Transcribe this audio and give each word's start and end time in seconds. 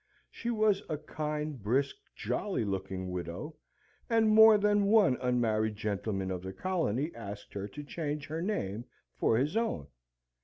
She 0.31 0.49
was 0.49 0.81
a 0.89 0.97
kind, 0.97 1.61
brisk, 1.61 1.95
jolly 2.15 2.65
looking 2.65 3.11
widow, 3.11 3.57
and 4.09 4.29
more 4.31 4.57
than 4.57 4.85
one 4.85 5.15
unmarried 5.21 5.75
gentleman 5.75 6.31
of 6.31 6.41
the 6.41 6.53
colony 6.53 7.11
asked 7.13 7.53
her 7.53 7.67
to 7.67 7.83
change 7.83 8.25
her 8.25 8.41
name 8.41 8.85
for 9.13 9.37
his 9.37 9.55
own. 9.55 9.85